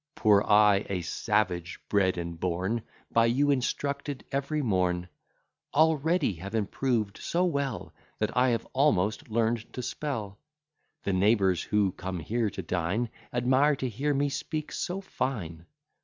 Poor 0.15 0.41
I, 0.47 0.83
a 0.89 1.01
savage 1.01 1.79
bred 1.87 2.17
and 2.17 2.39
born, 2.39 2.81
By 3.11 3.27
you 3.27 3.51
instructed 3.51 4.25
every 4.31 4.63
morn, 4.63 5.09
Already 5.75 6.33
have 6.37 6.55
improved 6.55 7.19
so 7.19 7.45
well, 7.45 7.93
That 8.17 8.35
I 8.35 8.49
have 8.49 8.65
almost 8.73 9.29
learnt 9.29 9.71
to 9.73 9.83
spell: 9.83 10.39
The 11.03 11.13
neighbours 11.13 11.61
who 11.61 11.91
come 11.91 12.19
here 12.19 12.49
to 12.49 12.63
dine, 12.63 13.11
Admire 13.31 13.75
to 13.75 13.87
hear 13.87 14.15
me 14.15 14.29
speak 14.29 14.71
so 14.71 15.01
fine. 15.01 15.67